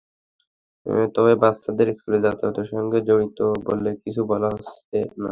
তবে 1.15 1.33
বাচ্চাদের 1.41 1.87
স্কুলে 1.97 2.17
যাতায়াতের 2.25 2.67
সঙ্গে 2.73 2.99
জড়িত 3.07 3.37
বলে 3.67 3.89
কিছু 4.03 4.21
বলা 4.31 4.47
হচ্ছে 4.53 4.97
না। 5.15 5.29